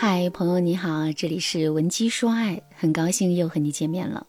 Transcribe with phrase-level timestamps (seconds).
[0.00, 4.28] 嗨，朋友你好，这里是文姬说爱，很高兴又和你见面了。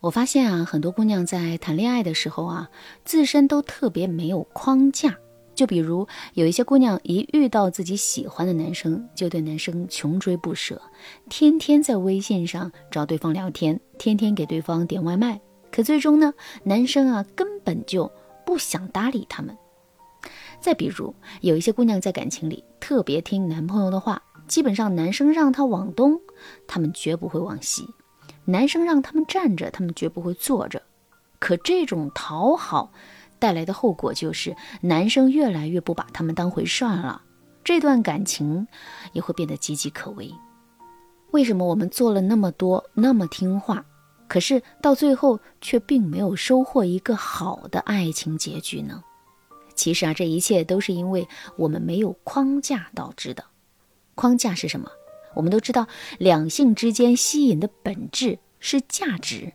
[0.00, 2.68] 我发现啊，很多姑娘在谈恋爱的时候啊，
[3.04, 5.16] 自身都特别没有框架。
[5.54, 10.82] 就比如有一些姑娘一遇到自己喜欢的男生，就对男生穷追不舍，
[11.30, 15.40] 天天在微信上找对方聊天，天天给对方点外卖。
[15.70, 18.10] 可最终呢，男生啊根本就
[18.44, 19.56] 不想搭理他们。
[20.60, 24.20] 再比如有一些姑娘在感情里特别听男朋友的话。
[24.52, 26.20] 基本上，男生让他往东，
[26.66, 27.84] 他们绝不会往西；
[28.44, 30.82] 男生让他们站着，他们绝不会坐着。
[31.38, 32.92] 可这种讨好
[33.38, 37.22] 带来的后果就是，男生越来越不把他们当回事儿了，
[37.64, 38.68] 这段感情
[39.14, 40.30] 也会变得岌岌可危。
[41.30, 43.82] 为什么我们做了那么多，那么听话，
[44.28, 49.02] 可是到最后却并没有收获一个好的爱情结局呢？
[49.74, 53.42] 其实啊，这一切都是因为我们没有框架导致的。
[54.14, 54.90] 框架是什么？
[55.34, 59.52] 我们都知道，两性之间吸引的本质是价值。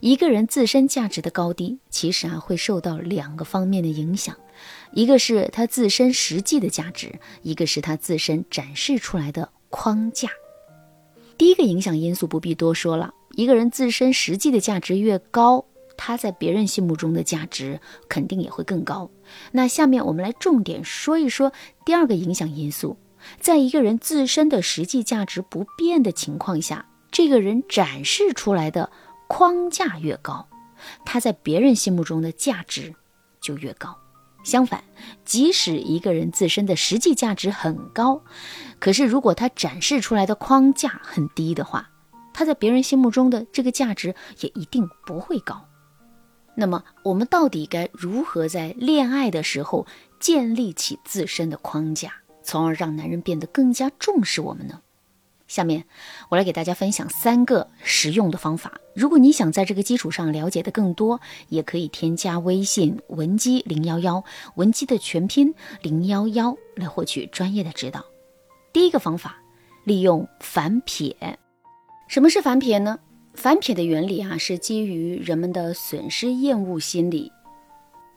[0.00, 4.36] 一个人自身价值的高低，其实啊会受到两个方面的影响，
[4.92, 10.28] 一个是他自身实际的价值，一个是他自身展示出来的框架。
[11.38, 15.64] 第一个影响因素不必多说了，一个人自身实际的价值越高，
[15.96, 19.10] 他在别人心目中的价值肯定也会更高。
[19.52, 21.52] 那下面我们来重点说一说
[21.86, 22.98] 第二个影响因素。
[23.40, 28.90] 在一个人自身的实际价值不变的情况下，这个人展示出来的
[29.28, 30.48] 框架越高，
[31.04, 32.94] 他在别人心目中的价值
[33.40, 33.96] 就越高。
[34.42, 34.82] 相反，
[35.24, 38.22] 即使一个人自身的实际价值很高，
[38.78, 41.90] 可是如果他展示出来的框架很低的话，
[42.32, 45.66] 他在别人心目中的这个价值也一定不会高。
[46.54, 49.86] 那么，我们到底该如何在恋爱的时候
[50.18, 52.14] 建立起自身的框架？
[52.50, 54.80] 从而让男人变得更加重视我们呢？
[55.46, 55.84] 下面
[56.30, 58.80] 我来给大家分享三个实用的方法。
[58.92, 64.24] 如果你想在这个基础上了解的更多，也可以添加微信文姬零幺幺，
[64.56, 68.04] 文姬的全拼零幺幺来获取专业的指导。
[68.72, 69.36] 第一个方法，
[69.84, 71.38] 利用反撇。
[72.08, 72.98] 什么是反撇呢？
[73.34, 77.30] 反撇的原理啊，是基于人们的损失厌恶心理。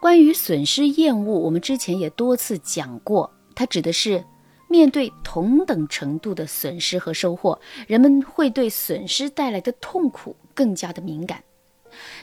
[0.00, 3.30] 关于损失厌恶，我们之前也多次讲过。
[3.54, 4.24] 它指的是，
[4.72, 11.44] 面对同等程度的损失和收获，人们会对损失带来的痛苦更加的敏感。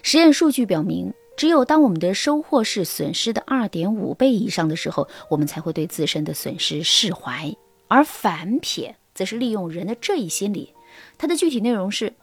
[0.01, 7.55] 实验数据表明，只有当我们的收获是损失的二点五倍以上的时候，我们才会对自身的损失释怀。
[7.87, 10.73] 而反撇则是利用人的这一心理，
[11.19, 12.15] 它的具体内容是，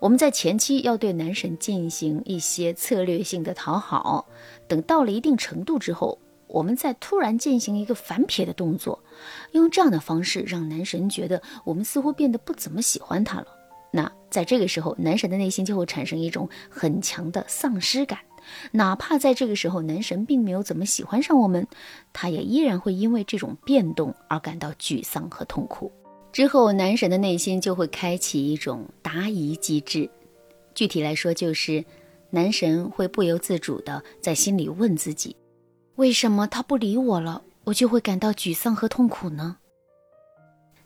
[0.00, 4.26] 我们在前期要对男神进行一些策略性的讨好，
[4.68, 6.18] 等到了一定程度之后。
[6.52, 9.02] 我们在突然进行一个反撇的动作，
[9.52, 13.46] 用这样的方式让男神觉得我们似乎变得不怎么喜欢他了。
[13.90, 18.18] 那在这个时候，男神的内心就会产生一种很强的丧失感。
[18.72, 21.66] 哪怕在这个时候，男神并没有怎么喜欢上我们，
[22.12, 25.90] 他也依然会因为这种变动而感到沮丧和痛苦。
[26.32, 30.10] 之后，男神的内心就会开启一种答疑机制。
[30.74, 31.84] 具体来说，就是
[32.30, 35.36] 男神会不由自主地在心里问自己。
[35.96, 39.58] 为什么他不理我了，我就会感到沮丧和痛苦呢？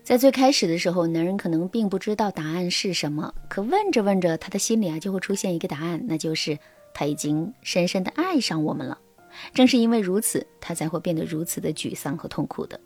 [0.03, 6.59] 在最开始的时候，男人可能并不知道答案是什么，可问着问着，他的心里啊就会出现一个答案，那就是
[6.93, 8.99] 他已经深深的爱上我们了。
[9.55, 12.81] 正是因为如此，他才会变得如此的沮丧和痛苦的。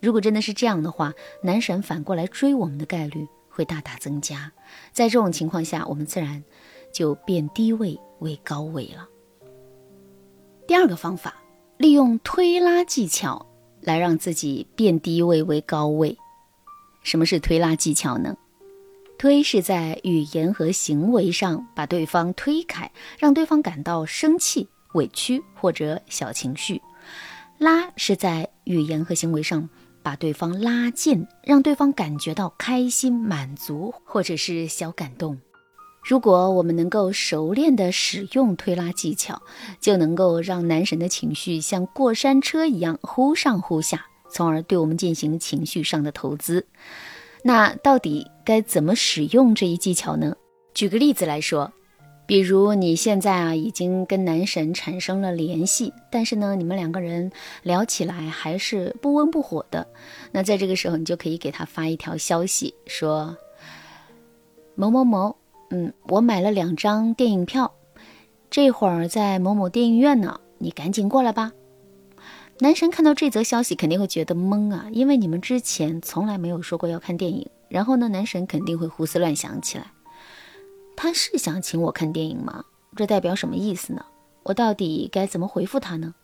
[0.00, 1.12] 如果真的是这样的话，
[1.42, 4.52] 男神反过来追我们的概率会大大增加。
[4.92, 6.42] 在这种情况下，我们自然
[6.92, 9.08] 就变低位为高位了。
[10.66, 11.34] 第二个方法。
[11.76, 13.46] 利用推拉技巧
[13.80, 16.16] 来让自己变低位为高位。
[17.02, 18.36] 什么是推拉技巧呢？
[19.18, 26.80] 推是在语言和行为上把对方推开，让对方感到生气、委屈或者小情绪；
[27.58, 29.68] 拉是在语言和行为上
[30.02, 35.38] 把对方拉近，让对方感觉到开心、满足或者是小感动。
[36.04, 39.40] 如果我们能够熟练地使用推拉技巧，
[39.80, 46.66] 就能够让男神的情绪像过山车一样忽上忽下，从而对我们进行情绪上的投资。
[47.42, 50.36] 那到底该怎么使用这一技巧呢？
[50.74, 51.72] 举个例子来说，
[52.26, 59.86] 比如你现在啊已经跟男神产生了联系，但是呢你们两个人聊起来还是不温不火的，
[60.32, 63.34] 那在这个时候你就可以给他发一条消息，说
[64.74, 65.34] 某某某。
[65.74, 67.74] 嗯，我买了两张电影票，
[68.48, 71.50] 这会儿在某某电影院呢，你赶紧过来吧。
[72.60, 77.48] 男神看到这则消息肯定会觉得懵啊，因为你们之前从来没有说过要看电影。
[77.68, 79.90] 然后呢，男神肯定会胡思乱想起来。
[80.94, 82.64] 他是想请我看电影吗？
[82.94, 84.04] 这代表什么意思呢？
[84.44, 86.14] 我到底该怎么回复他呢？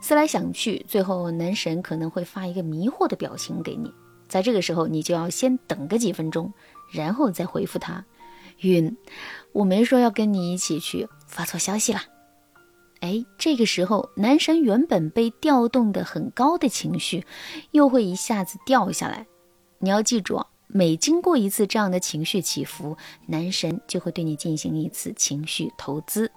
[0.00, 3.92] 思来想去，最后男神可能会发一个迷惑的表情给你。
[4.28, 6.54] 在这个时候，你就要先等个几分钟，
[6.90, 8.06] 然后再回复他。
[8.62, 8.96] 晕，
[9.52, 12.00] 我没说要跟你一起去，发错消息了。
[13.00, 17.24] 哎，这个时候，男神原本被调动的很高的情绪，
[17.70, 19.26] 又会一下子掉下来。
[19.78, 22.94] 你要记住，每经过一次这样的情绪起伏，
[23.26, 26.30] 男神就会对你进行一次情绪投资。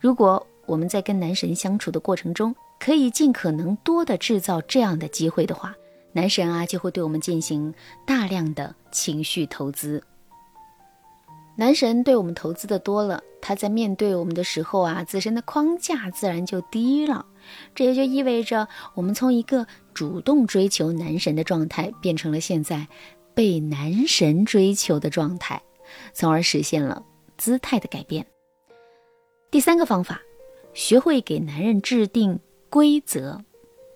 [0.00, 5.74] 如果我们在跟男神相处的过程中，可以尽可能多的制造这样的机会的话，
[6.12, 7.74] 男神啊就会对我们进行
[8.06, 10.02] 大量的情绪投资。
[11.60, 17.26] 男神对我们投资的多了，他在面对我们的时候啊，自身的框架自然就低了。
[17.74, 22.86] 这也就意味着，我们从一个主动追求男神的状态，变成了现在
[23.34, 25.60] 被男神追求的状态，
[26.12, 27.04] 从而实现了
[27.36, 28.24] 姿态的改变。
[29.50, 30.22] 第三个方法，
[30.74, 32.38] 学会给男人制定
[32.70, 33.42] 规则。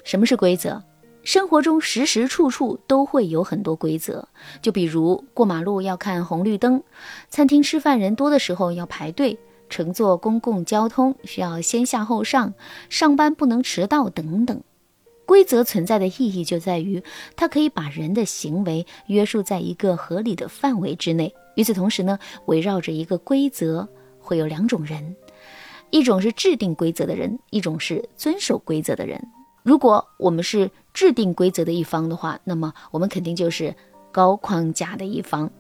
[0.03, 0.83] 什么是规则？
[1.25, 4.29] 生活中时时处处都会有很多规则，
[4.61, 6.83] 就比如过马路要看红绿灯，
[7.29, 9.39] 餐厅吃饭人多的时候要排队，
[9.69, 12.55] 乘坐公共交通需要先下后上，
[12.89, 14.63] 上班不能迟到等等。
[15.25, 17.03] 规则存在的意义就在于，
[17.37, 21.33] 它可以把人的行为约束在一个合理的范围之内。
[21.55, 23.89] 与此同时呢，围绕着一个规则
[24.19, 25.15] 会有两种人，
[25.91, 29.23] 一种是制定规则的人，一种是遵守规则的人。
[29.63, 33.75] 如果我们是制定规则的一方的话，那么我们肯定就是
[34.11, 35.51] 高框架的一方，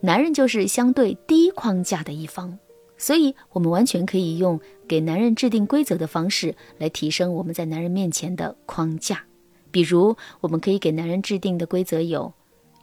[0.00, 2.58] 男人就是相对低框架的一方，
[2.96, 9.24] 所以我们完全可以用给男人制定规则的方式来提升我们在男人面前的框架。
[9.70, 12.32] 比如，我们可以给男人制定的规则有：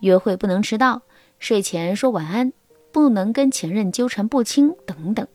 [0.01, 1.01] 约会不能迟到，
[1.39, 2.53] 睡前说晚安，
[2.91, 5.27] 不能跟前任纠缠不清等等。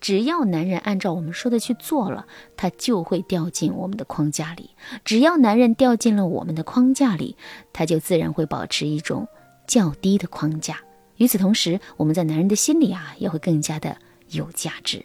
[0.00, 2.26] 只要男人按照我们说的去做了，
[2.56, 4.70] 他就会掉进我们的框架里。
[5.04, 7.36] 只要男人掉进了我们的框架里，
[7.72, 9.26] 他就自然会保持一种
[9.66, 10.80] 较低的框架。
[11.16, 13.96] 与此同时，我们在男人的心里啊，也会更加的
[14.30, 15.04] 有价值。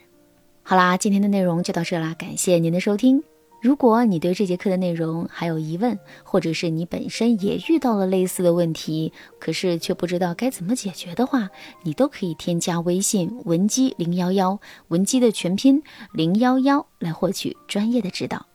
[0.64, 3.24] 好啦，今天的内容就到这啦，感谢您的收听。
[3.68, 9.12] 如果你对这节课的内容还有疑问，或者是你本身也遇到了类似的问题，
[9.42, 11.50] 可是却不知道该怎么解决的话，
[11.84, 15.84] 你都可以添加微信文姬零幺幺，文姬的全拼
[16.14, 18.46] 零幺幺来获取专业的指导。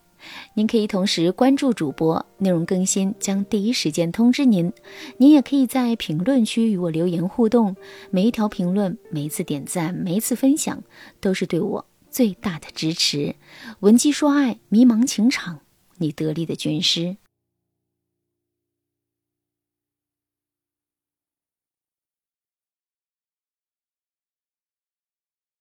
[0.54, 4.72] 您可以同时关注主播，内容更新将第一时间通知您。
[5.18, 7.76] 您也可以在评论区与我留言互动，
[8.10, 10.82] 每一条评论、每一次点赞、每一次分享，
[11.20, 11.84] 都是对我。
[12.12, 13.36] 最大的支持，
[13.80, 15.60] 文姬说爱，迷茫情场，
[15.96, 17.16] 你得力的军师。